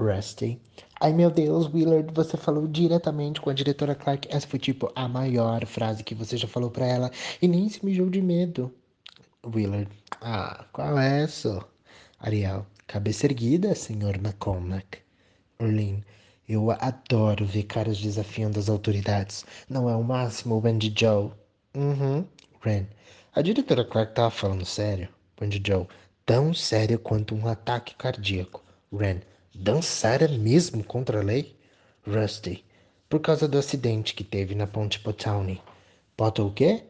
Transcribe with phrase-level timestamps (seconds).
[0.00, 0.58] Rusty.
[1.00, 4.26] Ai meu Deus, Willard, você falou diretamente com a diretora Clark.
[4.30, 7.84] Essa foi tipo a maior frase que você já falou para ela e nem se
[7.84, 8.72] mijou de medo.
[9.44, 9.90] Willard.
[10.20, 11.64] Ah, qual é essa?
[12.18, 12.66] Ariel.
[12.86, 14.98] Cabeça erguida, senhor McCormack.
[15.60, 16.02] Orlin.
[16.48, 19.44] Eu adoro ver caras desafiando as autoridades.
[19.68, 21.30] Não é o máximo, Wendy Joe.
[21.76, 22.26] Uhum.
[22.60, 22.86] Ren.
[23.32, 25.08] A diretora Clark tava falando sério.
[25.40, 25.86] Wendy Joe.
[26.26, 28.64] Tão sério quanto um ataque cardíaco.
[28.92, 29.20] Ren.
[29.54, 31.56] Dançara mesmo contra a lei?
[32.06, 32.64] Rusty.
[33.08, 35.60] Por causa do acidente que teve na ponte Potowny.
[36.16, 36.84] Potter o quê?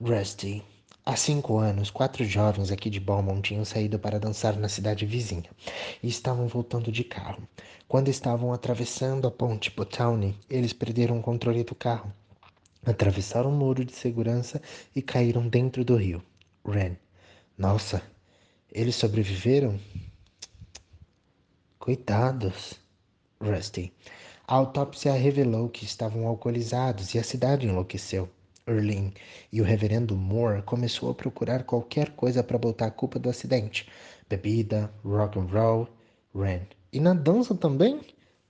[0.00, 0.64] Rusty.
[1.04, 5.50] Há cinco anos, quatro jovens aqui de Beaumont tinham saído para dançar na cidade vizinha
[6.02, 7.46] e estavam voltando de carro.
[7.86, 12.10] Quando estavam atravessando a ponte Potowny, eles perderam o controle do carro,
[12.84, 14.60] atravessaram o muro de segurança
[14.96, 16.24] e caíram dentro do rio.
[16.66, 16.96] Ren.
[17.58, 18.02] Nossa,
[18.72, 19.78] eles sobreviveram?
[21.84, 22.80] Coitados.
[23.38, 23.92] Rusty.
[24.48, 28.26] A autópsia revelou que estavam alcoolizados e a cidade enlouqueceu.
[28.66, 29.12] Erlin
[29.52, 33.86] e o reverendo Moore começou a procurar qualquer coisa para botar a culpa do acidente.
[34.30, 35.86] Bebida, rock and roll,
[36.34, 36.62] Ren.
[36.90, 38.00] E na dança também?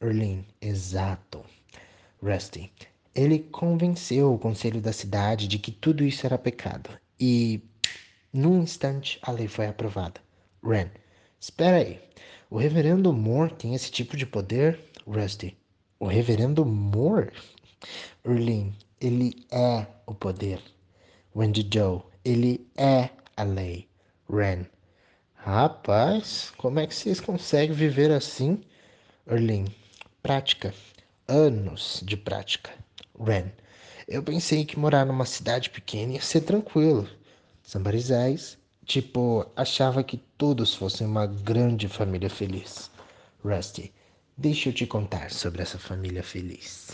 [0.00, 1.44] Erlin, exato.
[2.20, 2.72] Rusty.
[3.14, 6.90] Ele convenceu o conselho da cidade de que tudo isso era pecado.
[7.20, 7.62] E,
[8.32, 10.20] num instante, a lei foi aprovada.
[10.64, 10.90] Ren.
[11.40, 11.98] Espera aí.
[12.50, 14.78] O reverendo Moore tem esse tipo de poder?
[15.06, 15.56] Rusty.
[15.98, 17.32] O reverendo Moore?
[18.22, 18.76] Erlin.
[19.00, 20.60] Ele é o poder.
[21.34, 23.88] Wendy Joe, ele é a lei.
[24.28, 24.66] Ren.
[25.32, 28.60] Rapaz, como é que vocês conseguem viver assim?
[29.26, 29.64] Erlin.
[30.22, 30.74] Prática.
[31.26, 32.70] Anos de prática.
[33.18, 33.50] Ren.
[34.06, 37.08] Eu pensei que morar numa cidade pequena ia ser tranquilo.
[37.62, 38.58] Sambarizais.
[38.90, 42.90] Tipo, achava que todos fossem uma grande família feliz.
[43.40, 43.94] Rusty.
[44.36, 46.88] Deixa eu te contar sobre essa família feliz.